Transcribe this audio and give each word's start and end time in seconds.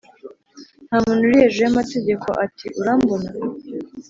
nta 0.87 0.97
muntu 1.03 1.21
uri 1.23 1.35
hejuru 1.41 1.63
y'amategeko" 1.65 2.27
ati: 2.45 2.67
urambona 2.79 3.29